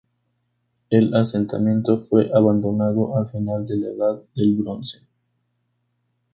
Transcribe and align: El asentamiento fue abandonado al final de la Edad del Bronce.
El 0.89 1.13
asentamiento 1.13 1.99
fue 1.99 2.31
abandonado 2.33 3.15
al 3.19 3.29
final 3.29 3.67
de 3.67 3.77
la 3.77 3.89
Edad 3.89 4.21
del 4.33 4.55
Bronce. 4.55 5.05